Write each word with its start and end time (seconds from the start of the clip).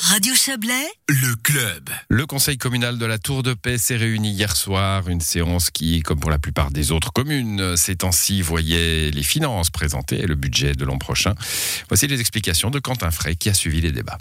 Radio 0.00 0.32
Chablais, 0.32 0.86
le 1.08 1.34
club. 1.34 1.90
Le 2.08 2.24
conseil 2.24 2.56
communal 2.56 2.98
de 2.98 3.04
la 3.04 3.18
Tour 3.18 3.42
de 3.42 3.52
Paix 3.52 3.78
s'est 3.78 3.96
réuni 3.96 4.30
hier 4.30 4.54
soir, 4.54 5.08
une 5.08 5.20
séance 5.20 5.70
qui, 5.70 6.02
comme 6.02 6.20
pour 6.20 6.30
la 6.30 6.38
plupart 6.38 6.70
des 6.70 6.92
autres 6.92 7.12
communes, 7.12 7.76
ces 7.76 7.96
temps-ci 7.96 8.40
voyait 8.40 9.10
les 9.10 9.22
finances 9.24 9.70
présentées 9.70 10.20
et 10.20 10.26
le 10.28 10.36
budget 10.36 10.74
de 10.74 10.84
l'an 10.84 10.98
prochain. 10.98 11.34
Voici 11.88 12.06
les 12.06 12.20
explications 12.20 12.70
de 12.70 12.78
Quentin 12.78 13.10
Frey 13.10 13.34
qui 13.34 13.48
a 13.48 13.54
suivi 13.54 13.80
les 13.80 13.90
débats. 13.90 14.18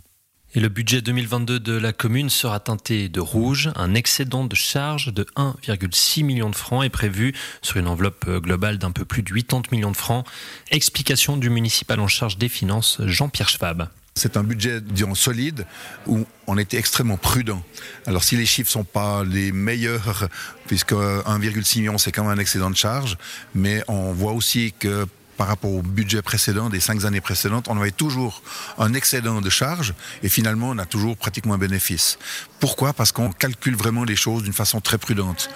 Et 0.56 0.60
le 0.60 0.70
budget 0.70 1.04
2022 1.04 1.60
de 1.60 1.74
la 1.74 1.94
commune 1.94 2.32
sera 2.32 2.60
teinté 2.60 3.08
de 3.08 3.20
rouge. 3.20 3.70
Un 3.76 3.94
excédent 3.94 4.46
de 4.46 4.56
charge 4.56 5.14
de 5.14 5.28
1,6 5.36 6.24
million 6.24 6.50
de 6.50 6.56
francs 6.56 6.84
est 6.84 6.90
prévu 6.90 7.36
sur 7.62 7.78
une 7.78 7.88
enveloppe 7.88 8.28
globale 8.42 8.80
d'un 8.80 8.92
peu 8.92 9.06
plus 9.06 9.22
de 9.22 9.32
80 9.32 9.62
millions 9.72 9.92
de 9.92 9.98
francs. 9.98 10.26
Explication 10.72 11.38
du 11.38 11.52
municipal 11.52 12.00
en 12.00 12.08
charge 12.08 12.40
des 12.40 12.50
finances, 12.50 13.00
Jean-Pierre 13.06 13.50
Schwab. 13.50 13.90
C'est 14.18 14.36
un 14.36 14.44
budget, 14.44 14.82
disons, 14.82 15.14
solide, 15.16 15.66
où 16.08 16.26
on 16.48 16.58
était 16.58 16.78
extrêmement 16.78 17.18
prudent. 17.18 17.64
Alors 18.06 18.24
si 18.24 18.36
les 18.36 18.46
chiffres 18.46 18.72
sont 18.72 18.84
pas 18.84 19.24
les 19.24 19.52
meilleurs, 19.52 20.28
puisque 20.66 20.94
1,6 20.94 21.80
million 21.80 21.98
c'est 21.98 22.12
quand 22.12 22.24
même 22.24 22.38
un 22.38 22.42
excédent 22.42 22.70
de 22.70 22.76
charge, 22.76 23.18
mais 23.54 23.84
on 23.88 24.12
voit 24.14 24.34
aussi 24.34 24.74
que 24.80 25.06
par 25.38 25.48
rapport 25.48 25.72
au 25.72 25.82
budget 25.82 26.22
précédent 26.22 26.70
des 26.70 26.80
cinq 26.80 27.06
années 27.06 27.22
précédentes, 27.22 27.68
on 27.70 27.80
avait 27.80 27.92
toujours 27.92 28.42
un 28.78 28.94
excédent 28.94 29.40
de 29.40 29.50
charges 29.50 29.94
et 30.24 30.30
finalement 30.30 30.70
on 30.70 30.78
a 30.80 30.86
toujours 30.86 31.16
pratiquement 31.16 31.54
un 31.54 31.58
bénéfice. 31.58 32.18
Pourquoi? 32.60 32.94
Parce 32.94 33.12
qu'on 33.12 33.32
calcule 33.32 33.76
vraiment 33.76 34.04
les 34.04 34.16
choses 34.16 34.44
d'une 34.44 34.54
façon 34.54 34.82
très 34.82 34.98
prudente. 34.98 35.50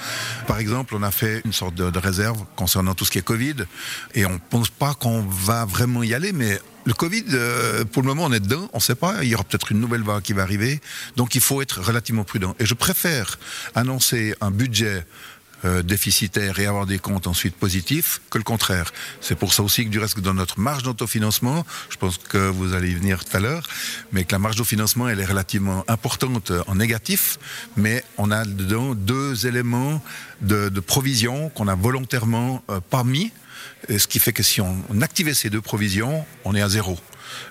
Par 0.47 0.59
exemple, 0.59 0.95
on 0.95 1.03
a 1.03 1.11
fait 1.11 1.41
une 1.45 1.53
sorte 1.53 1.75
de, 1.75 1.99
réserve 1.99 2.45
concernant 2.55 2.95
tout 2.95 3.05
ce 3.05 3.11
qui 3.11 3.17
est 3.17 3.23
Covid 3.23 3.55
et 4.15 4.25
on 4.25 4.39
pense 4.39 4.69
pas 4.69 4.93
qu'on 4.93 5.21
va 5.21 5.65
vraiment 5.65 6.03
y 6.03 6.13
aller, 6.13 6.31
mais 6.31 6.59
le 6.85 6.93
Covid, 6.93 7.25
euh, 7.33 7.85
pour 7.85 8.01
le 8.01 8.07
moment, 8.07 8.25
on 8.25 8.33
est 8.33 8.39
dedans, 8.39 8.67
on 8.73 8.77
ne 8.77 8.81
sait 8.81 8.95
pas, 8.95 9.23
il 9.23 9.29
y 9.29 9.35
aura 9.35 9.43
peut-être 9.43 9.71
une 9.71 9.79
nouvelle 9.79 10.01
vague 10.01 10.23
qui 10.23 10.33
va 10.33 10.41
arriver, 10.41 10.81
donc 11.15 11.35
il 11.35 11.41
faut 11.41 11.61
être 11.61 11.79
relativement 11.79 12.23
prudent. 12.23 12.55
Et 12.59 12.65
je 12.65 12.73
préfère 12.73 13.37
annoncer 13.75 14.33
un 14.41 14.49
budget 14.49 15.05
euh, 15.65 15.81
déficitaire 15.83 16.59
et 16.59 16.65
avoir 16.65 16.85
des 16.85 16.99
comptes 16.99 17.27
ensuite 17.27 17.55
positifs 17.55 18.21
que 18.29 18.37
le 18.37 18.43
contraire. 18.43 18.91
C'est 19.19 19.35
pour 19.35 19.53
ça 19.53 19.63
aussi 19.63 19.85
que 19.85 19.89
du 19.89 19.99
reste 19.99 20.19
dans 20.19 20.33
notre 20.33 20.59
marge 20.59 20.83
d'autofinancement, 20.83 21.65
je 21.89 21.97
pense 21.97 22.17
que 22.17 22.49
vous 22.49 22.73
allez 22.73 22.91
y 22.91 22.95
venir 22.95 23.23
tout 23.25 23.37
à 23.37 23.39
l'heure, 23.39 23.67
mais 24.11 24.23
que 24.23 24.31
la 24.31 24.39
marge 24.39 24.55
d'autofinancement 24.55 25.09
elle 25.09 25.19
est 25.19 25.25
relativement 25.25 25.83
importante 25.87 26.51
en 26.67 26.75
négatif, 26.75 27.37
mais 27.77 28.03
on 28.17 28.31
a 28.31 28.45
dedans 28.45 28.95
deux 28.95 29.47
éléments 29.47 30.03
de, 30.41 30.69
de 30.69 30.79
provision 30.79 31.49
qu'on 31.49 31.67
a 31.67 31.75
volontairement 31.75 32.63
euh, 32.69 32.79
pas 32.79 33.03
mis, 33.03 33.31
ce 33.89 34.07
qui 34.07 34.19
fait 34.19 34.33
que 34.33 34.43
si 34.43 34.61
on, 34.61 35.01
activait 35.01 35.33
ces 35.33 35.49
deux 35.49 35.61
provisions, 35.61 36.25
on 36.45 36.55
est 36.55 36.61
à 36.61 36.69
zéro. 36.69 36.97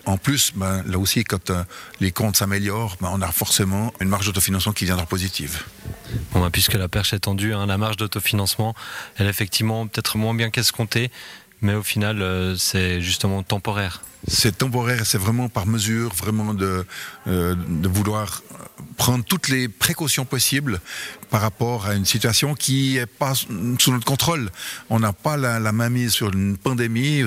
En 0.04 0.18
plus, 0.18 0.52
ben, 0.54 0.82
là 0.86 0.98
aussi, 0.98 1.24
quand 1.24 1.50
euh, 1.50 1.64
les 2.00 2.12
comptes 2.12 2.36
s'améliorent, 2.36 2.96
ben, 3.00 3.10
on 3.12 3.22
a 3.22 3.32
forcément 3.32 3.92
une 4.00 4.08
marge 4.08 4.26
d'autofinancement 4.26 4.72
qui 4.72 4.84
viendra 4.84 5.06
positive. 5.06 5.62
Bah, 6.34 6.48
puisque 6.52 6.74
la 6.74 6.88
perche 6.88 7.14
est 7.14 7.20
tendue, 7.20 7.54
hein, 7.54 7.66
la 7.66 7.78
marge 7.78 7.96
d'autofinancement, 7.96 8.74
elle 9.16 9.26
est 9.26 9.30
effectivement 9.30 9.86
peut-être 9.86 10.18
moins 10.18 10.34
bien 10.34 10.50
qu'escomptée, 10.50 11.10
mais 11.62 11.74
au 11.74 11.82
final, 11.82 12.22
euh, 12.22 12.56
c'est 12.56 13.00
justement 13.00 13.42
temporaire. 13.42 14.02
C'est 14.28 14.58
temporaire, 14.58 15.06
c'est 15.06 15.18
vraiment 15.18 15.48
par 15.48 15.66
mesure, 15.66 16.12
vraiment 16.14 16.52
de, 16.52 16.84
euh, 17.26 17.54
de 17.56 17.88
vouloir 17.88 18.42
prendre 18.98 19.24
toutes 19.24 19.48
les 19.48 19.68
précautions 19.68 20.26
possibles 20.26 20.80
par 21.30 21.40
rapport 21.40 21.86
à 21.86 21.94
une 21.94 22.04
situation 22.04 22.54
qui 22.54 22.94
n'est 22.94 23.06
pas 23.06 23.34
sous 23.34 23.92
notre 23.92 24.04
contrôle. 24.04 24.50
On 24.90 25.00
n'a 25.00 25.14
pas 25.14 25.36
la, 25.36 25.58
la 25.58 25.72
main 25.72 25.88
mise 25.88 26.12
sur 26.12 26.32
une 26.32 26.58
pandémie 26.58 27.24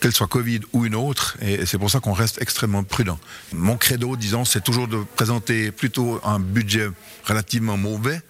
qu'elle 0.00 0.12
soit 0.12 0.26
Covid 0.26 0.60
ou 0.72 0.86
une 0.86 0.94
autre, 0.94 1.36
et 1.40 1.66
c'est 1.66 1.78
pour 1.78 1.90
ça 1.90 2.00
qu'on 2.00 2.12
reste 2.12 2.40
extrêmement 2.40 2.84
prudent. 2.84 3.18
Mon 3.52 3.76
credo, 3.76 4.16
disons, 4.16 4.44
c'est 4.44 4.62
toujours 4.62 4.88
de 4.88 5.02
présenter 5.16 5.72
plutôt 5.72 6.20
un 6.24 6.38
budget 6.38 6.88
relativement 7.24 7.76
mauvais, 7.76 8.20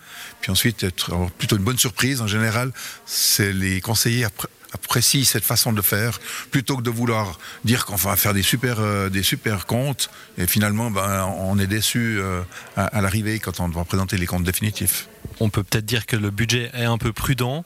puis 0.40 0.50
ensuite 0.50 0.82
être 0.82 1.12
avoir 1.12 1.30
plutôt 1.30 1.56
une 1.56 1.64
bonne 1.64 1.78
surprise. 1.78 2.20
En 2.20 2.26
général, 2.26 2.72
c'est 3.06 3.52
les 3.52 3.80
conseillers 3.80 4.26
apprécient 4.72 5.24
cette 5.24 5.44
façon 5.44 5.72
de 5.72 5.82
faire 5.82 6.18
plutôt 6.50 6.76
que 6.76 6.82
de 6.82 6.90
vouloir 6.90 7.38
dire 7.64 7.86
qu'on 7.86 7.96
va 7.96 8.16
faire 8.16 8.34
des 8.34 8.42
super 8.42 8.80
euh, 8.80 9.08
des 9.08 9.22
super 9.22 9.66
comptes 9.66 10.10
et 10.36 10.46
finalement 10.46 10.90
ben, 10.90 11.24
on 11.38 11.58
est 11.58 11.66
déçu 11.66 12.18
euh, 12.18 12.42
à, 12.76 12.84
à 12.84 13.00
l'arrivée 13.00 13.38
quand 13.38 13.60
on 13.60 13.68
doit 13.68 13.84
présenter 13.84 14.18
les 14.18 14.26
comptes 14.26 14.44
définitifs. 14.44 15.08
On 15.40 15.48
peut 15.48 15.62
peut-être 15.62 15.86
dire 15.86 16.06
que 16.06 16.16
le 16.16 16.30
budget 16.30 16.70
est 16.74 16.84
un 16.84 16.98
peu 16.98 17.12
prudent. 17.12 17.64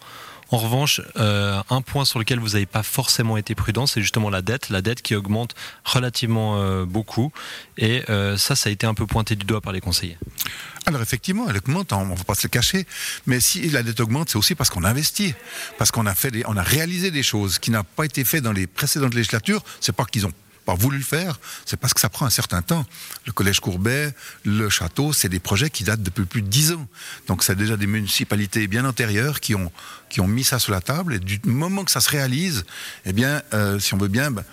En 0.53 0.59
revanche, 0.59 1.01
euh, 1.17 1.63
un 1.71 1.81
point 1.81 2.05
sur 2.05 2.19
lequel 2.19 2.39
vous 2.39 2.51
n'avez 2.51 2.67
pas 2.67 2.83
forcément 2.83 3.39
été 3.39 3.55
prudent, 3.55 3.87
c'est 3.87 4.03
justement 4.03 4.29
la 4.29 4.43
dette, 4.43 4.69
la 4.69 4.83
dette 4.83 5.01
qui 5.01 5.15
augmente 5.15 5.55
relativement 5.83 6.61
euh, 6.61 6.85
beaucoup. 6.85 7.33
Et 7.79 8.03
euh, 8.11 8.37
ça, 8.37 8.55
ça 8.55 8.69
a 8.69 8.73
été 8.73 8.87
un 8.87 8.93
peu 8.93 9.07
pointé 9.07 9.35
du 9.35 9.47
doigt 9.47 9.63
par 9.63 9.73
les 9.73 9.81
conseillers. 9.81 10.19
Alors 10.85 11.01
effectivement, 11.01 11.47
elle 11.49 11.57
augmente, 11.57 11.95
on 11.95 12.05
ne 12.05 12.15
va 12.15 12.25
pas 12.25 12.35
se 12.35 12.43
le 12.43 12.51
cacher. 12.51 12.87
Mais 13.27 13.41
si 13.41 13.71
la 13.71 13.83
dette 13.83 14.01
augmente, 14.01 14.29
c'est 14.29 14.37
aussi 14.37 14.55
parce 14.55 14.69
qu'on 14.69 14.85
investit, 14.85 15.35
parce 15.79 15.91
qu'on 15.91 16.05
a 16.05 16.63
réalisé 16.63 17.11
des 17.11 17.23
choses 17.23 17.59
qui 17.59 17.71
n'ont 17.71 17.83
pas 17.97 18.05
été 18.05 18.23
faites 18.23 18.43
dans 18.43 18.53
les 18.53 18.67
précédentes 18.67 19.15
législatures. 19.15 19.65
C'est 19.81 19.97
pas 19.97 20.05
qu'ils 20.05 20.27
ont 20.27 20.33
pas 20.65 20.75
voulu 20.75 20.99
le 20.99 21.05
faire, 21.05 21.41
c'est 21.65 21.77
parce 21.77 21.95
que 21.95 22.01
ça 22.01 22.09
prend 22.09 22.27
un 22.27 22.31
certain 22.31 22.63
temps. 22.63 22.87
Le 23.27 23.33
collège 23.33 23.61
Courbet, 23.61 24.15
le 24.45 24.69
château, 24.69 25.13
c'est 25.13 25.29
des 25.29 25.41
projets 25.41 25.71
qui 25.71 25.85
datent 25.85 26.03
depuis 26.03 26.25
plus 26.25 26.43
de 26.43 26.49
dix 26.49 26.73
ans. 26.73 26.87
Donc 27.27 27.43
c'est 27.43 27.57
déjà 27.57 27.77
des 27.77 27.87
municipalités 27.87 28.67
bien 28.69 28.85
antérieures 28.85 29.41
qui 29.41 29.55
ont, 29.55 29.73
qui 30.09 30.21
ont 30.21 30.29
mis 30.29 30.45
ça 30.45 30.59
sur 30.59 30.73
la 30.73 30.81
table. 30.81 31.15
Et 31.15 31.19
du 31.19 31.41
moment 31.45 31.85
que 31.85 31.91
ça 31.91 32.01
se 32.01 32.11
réalise, 32.11 32.65
eh 33.05 33.13
bien, 33.13 33.43
euh, 33.55 33.79
si 33.79 33.95
on 33.95 33.99
veut 33.99 34.09
bien, 34.09 34.31
ben, 34.31 34.45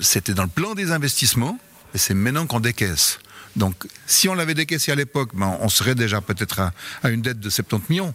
c'était 0.00 0.34
dans 0.34 0.44
le 0.44 0.48
plan 0.48 0.74
des 0.74 0.90
investissements, 0.90 1.58
et 1.94 1.98
c'est 1.98 2.14
maintenant 2.14 2.46
qu'on 2.46 2.60
décaisse. 2.60 3.18
Donc 3.56 3.86
si 4.06 4.28
on 4.28 4.34
l'avait 4.34 4.54
décaissé 4.54 4.92
à 4.92 4.94
l'époque, 4.94 5.30
ben, 5.34 5.58
on 5.60 5.68
serait 5.68 5.94
déjà 5.94 6.20
peut-être 6.20 6.60
à, 6.60 6.72
à 7.02 7.10
une 7.10 7.22
dette 7.22 7.40
de 7.40 7.50
70 7.50 7.90
millions. 7.90 8.14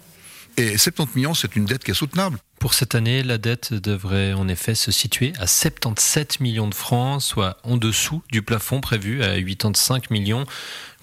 Et 0.60 0.76
70 0.76 1.16
millions, 1.16 1.36
c'est 1.36 1.56
une 1.56 1.66
dette 1.66 1.84
qui 1.84 1.92
est 1.92 1.94
soutenable. 1.94 2.40
Pour 2.60 2.74
cette 2.74 2.96
année, 2.96 3.22
la 3.22 3.38
dette 3.38 3.76
devrait 3.76 4.34
en 4.34 4.48
effet 4.48 4.74
se 4.74 4.92
situer 4.92 5.34
à 5.38 5.46
77 5.46 6.40
millions 6.40 6.68
de 6.68 6.74
francs, 6.74 7.22
soit 7.22 7.58
en 7.64 7.78
dessous 7.78 8.24
du 8.32 8.42
plafond 8.42 8.82
prévu 8.82 9.24
à 9.24 9.40
85 9.40 10.10
millions. 10.10 10.46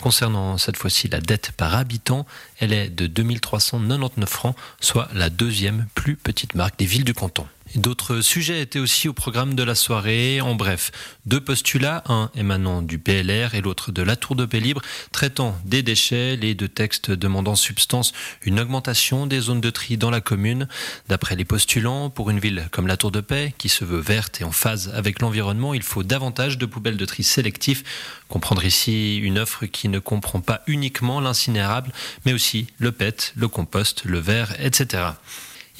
Concernant 0.00 0.58
cette 0.58 0.76
fois-ci 0.76 1.06
la 1.06 1.20
dette 1.20 1.52
par 1.52 1.76
habitant, 1.76 2.26
elle 2.58 2.72
est 2.72 2.88
de 2.88 3.06
2399 3.06 4.28
francs, 4.28 4.56
soit 4.80 5.08
la 5.14 5.30
deuxième 5.30 5.86
plus 5.94 6.16
petite 6.16 6.56
marque 6.56 6.76
des 6.76 6.86
villes 6.86 7.04
du 7.04 7.14
canton. 7.14 7.46
D'autres 7.74 8.20
sujets 8.20 8.60
étaient 8.60 8.78
aussi 8.78 9.08
au 9.08 9.12
programme 9.12 9.56
de 9.56 9.64
la 9.64 9.74
soirée. 9.74 10.40
En 10.40 10.54
bref, 10.54 10.92
deux 11.26 11.40
postulats, 11.40 12.04
un 12.06 12.30
émanant 12.36 12.82
du 12.82 13.00
PLR 13.00 13.56
et 13.56 13.60
l'autre 13.62 13.90
de 13.90 14.00
la 14.00 14.14
Tour 14.14 14.36
de 14.36 14.44
Paix 14.44 14.60
Libre, 14.60 14.80
traitant 15.10 15.58
des 15.64 15.82
déchets, 15.82 16.36
les 16.36 16.54
deux 16.54 16.68
textes 16.68 17.10
demandant 17.10 17.56
substance 17.56 18.12
une 18.42 18.60
augmentation 18.60 19.26
des 19.26 19.40
zones 19.40 19.60
de 19.60 19.70
tri 19.70 19.96
dans 19.96 20.10
la 20.10 20.20
commune. 20.20 20.68
D'après 21.08 21.34
les 21.34 21.44
postulants, 21.44 22.10
pour 22.10 22.30
une 22.30 22.38
ville 22.38 22.68
comme 22.70 22.86
la 22.86 22.96
Tour 22.96 23.10
de 23.10 23.20
Paix, 23.20 23.52
qui 23.58 23.68
se 23.68 23.84
veut 23.84 24.00
verte 24.00 24.40
et 24.40 24.44
en 24.44 24.52
phase 24.52 24.92
avec 24.94 25.20
l'environnement, 25.20 25.74
il 25.74 25.82
faut 25.82 26.04
davantage 26.04 26.58
de 26.58 26.66
poubelles 26.66 26.96
de 26.96 27.06
tri 27.06 27.24
sélectifs. 27.24 27.82
Comprendre 28.28 28.64
ici 28.64 29.16
une 29.16 29.38
offre 29.40 29.66
qui 29.66 29.88
ne 29.88 29.98
comprend 29.98 30.40
pas 30.40 30.62
uniquement 30.68 31.20
l'incinérable, 31.20 31.90
mais 32.24 32.34
aussi 32.34 32.68
le 32.78 32.92
PET, 32.92 33.32
le 33.34 33.48
compost, 33.48 34.04
le 34.04 34.20
verre, 34.20 34.54
etc. 34.60 35.06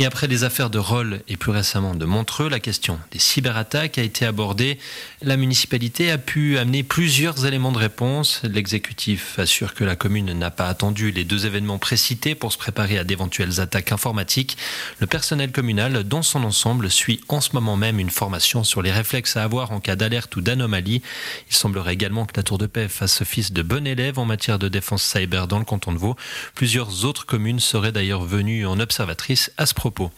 Et 0.01 0.07
après 0.07 0.27
les 0.27 0.43
affaires 0.43 0.71
de 0.71 0.79
Roll 0.79 1.21
et 1.29 1.37
plus 1.37 1.53
récemment 1.53 1.95
de 1.95 2.05
Montreux, 2.05 2.49
la 2.49 2.59
question 2.59 2.99
des 3.13 3.21
cyberattaques 3.21 3.97
a 3.97 4.03
été 4.03 4.27
abordée. 4.27 4.81
La 5.23 5.37
municipalité 5.37 6.11
a 6.11 6.19
pu 6.19 6.59
amener 6.59 6.83
plusieurs 6.83 7.47
éléments 7.47 7.71
de 7.71 7.79
réponse. 7.79 8.41
L'exécutif 8.43 9.39
assure 9.39 9.73
que 9.73 9.85
la 9.85 9.95
commune 9.95 10.33
n'a 10.33 10.51
pas 10.51 10.67
attendu 10.67 11.13
les 11.13 11.23
deux 11.23 11.47
événements 11.47 11.79
précités 11.79 12.35
pour 12.35 12.53
se 12.53 12.59
préparer 12.59 12.99
à 12.99 13.05
d'éventuelles 13.05 13.61
attaques 13.61 13.93
informatiques. 13.93 14.57
Le 14.99 15.07
personnel 15.07 15.53
communal, 15.53 16.03
dans 16.03 16.23
son 16.23 16.43
ensemble, 16.43 16.91
suit 16.91 17.21
en 17.29 17.41
ce 17.41 17.51
moment 17.53 17.77
même 17.77 18.01
une 18.01 18.11
formation 18.11 18.65
sur 18.65 18.83
les 18.83 18.91
réflexes 18.91 19.37
à 19.37 19.45
avoir 19.45 19.71
en 19.71 19.79
cas 19.79 19.95
d'alerte 19.95 20.35
ou 20.35 20.41
d'anomalie. 20.41 21.03
Il 21.49 21.55
semblerait 21.55 21.95
également 21.95 22.27
que 22.27 22.37
la 22.37 22.43
Tour 22.43 22.59
de 22.59 22.67
Paix 22.67 22.89
fasse 22.89 23.21
office 23.21 23.53
de 23.53 23.63
bon 23.63 23.87
élève 23.87 24.19
en 24.19 24.25
matière 24.25 24.59
de 24.59 24.67
défense 24.67 25.05
cyber 25.05 25.47
dans 25.47 25.61
le 25.61 25.65
canton 25.65 25.93
de 25.93 25.99
Vaud. 25.99 26.17
Plusieurs 26.57 27.05
autres 27.05 27.27
communes 27.27 27.61
seraient 27.61 27.93
d'ailleurs 27.93 28.25
venues 28.25 28.67
en 28.67 28.81
observatrice 28.81 29.53
à 29.57 29.67
ce 29.67 29.84
propos. 29.91 30.11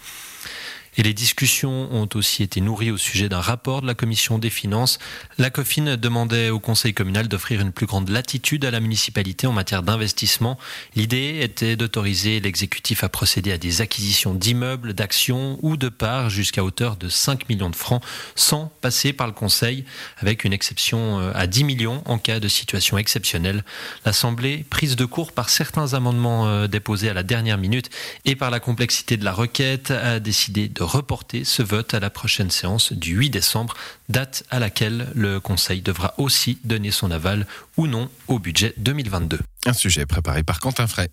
Et 0.98 1.02
les 1.02 1.12
discussions 1.12 1.92
ont 1.92 2.08
aussi 2.14 2.42
été 2.42 2.60
nourries 2.60 2.90
au 2.90 2.96
sujet 2.96 3.28
d'un 3.28 3.40
rapport 3.40 3.82
de 3.82 3.86
la 3.86 3.94
commission 3.94 4.38
des 4.38 4.48
finances. 4.48 4.98
La 5.36 5.50
COFIN 5.50 5.96
demandait 5.96 6.48
au 6.48 6.58
conseil 6.58 6.94
communal 6.94 7.28
d'offrir 7.28 7.60
une 7.60 7.72
plus 7.72 7.86
grande 7.86 8.08
latitude 8.08 8.64
à 8.64 8.70
la 8.70 8.80
municipalité 8.80 9.46
en 9.46 9.52
matière 9.52 9.82
d'investissement. 9.82 10.58
L'idée 10.94 11.40
était 11.42 11.76
d'autoriser 11.76 12.40
l'exécutif 12.40 13.04
à 13.04 13.10
procéder 13.10 13.52
à 13.52 13.58
des 13.58 13.82
acquisitions 13.82 14.34
d'immeubles, 14.34 14.94
d'actions 14.94 15.58
ou 15.60 15.76
de 15.76 15.90
parts 15.90 16.30
jusqu'à 16.30 16.64
hauteur 16.64 16.96
de 16.96 17.08
5 17.08 17.48
millions 17.50 17.70
de 17.70 17.76
francs 17.76 18.02
sans 18.34 18.72
passer 18.80 19.12
par 19.12 19.26
le 19.26 19.34
conseil, 19.34 19.84
avec 20.18 20.44
une 20.44 20.52
exception 20.52 21.20
euh, 21.20 21.32
à 21.34 21.46
10 21.46 21.64
millions 21.64 22.02
en 22.06 22.16
cas 22.18 22.40
de 22.40 22.48
situation 22.48 22.96
exceptionnelle. 22.96 23.64
L'Assemblée, 24.06 24.64
prise 24.70 24.96
de 24.96 25.04
court 25.04 25.32
par 25.32 25.50
certains 25.50 25.92
amendements 25.92 26.46
euh, 26.46 26.68
déposés 26.68 27.10
à 27.10 27.14
la 27.14 27.22
dernière 27.22 27.58
minute 27.58 27.90
et 28.24 28.34
par 28.34 28.50
la 28.50 28.60
complexité 28.60 29.18
de 29.18 29.24
la 29.24 29.32
requête, 29.32 29.90
a 29.90 30.20
décidé 30.20 30.68
de 30.68 30.85
reporter 30.86 31.44
ce 31.44 31.62
vote 31.62 31.94
à 31.94 32.00
la 32.00 32.10
prochaine 32.10 32.50
séance 32.50 32.92
du 32.92 33.14
8 33.16 33.30
décembre, 33.30 33.74
date 34.08 34.44
à 34.50 34.58
laquelle 34.58 35.08
le 35.14 35.40
Conseil 35.40 35.82
devra 35.82 36.14
aussi 36.18 36.58
donner 36.64 36.90
son 36.90 37.10
aval 37.10 37.46
ou 37.76 37.86
non 37.86 38.08
au 38.28 38.38
budget 38.38 38.74
2022. 38.78 39.40
Un 39.66 39.72
sujet 39.72 40.06
préparé 40.06 40.42
par 40.42 40.60
Quentin 40.60 40.86
Fray. 40.86 41.08